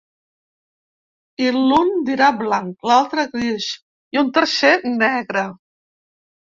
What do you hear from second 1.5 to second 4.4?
l’un dirà blanc, l’altre gris i un